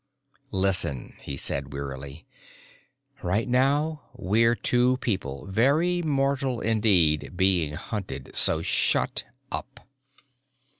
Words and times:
"Listen," 0.49 1.15
he 1.21 1.37
said 1.37 1.73
wearily. 1.73 2.25
"Right 3.21 3.47
now 3.47 4.01
we're 4.15 4.55
two 4.55 4.97
people, 4.97 5.45
very 5.45 6.01
mortal 6.01 6.59
indeed, 6.59 7.33
being 7.37 7.75
hunted. 7.75 8.35
So 8.35 8.63
shut 8.63 9.25
up!" 9.51 9.81